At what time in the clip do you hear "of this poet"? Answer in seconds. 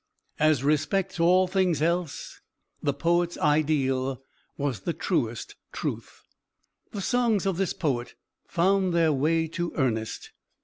7.45-8.15